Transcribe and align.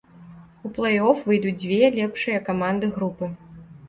У 0.69 0.69
плэй-оф 0.77 1.19
выйдуць 1.31 1.53
дзве 1.63 1.81
лепшыя 1.97 2.39
каманды 2.47 2.91
групы. 2.97 3.29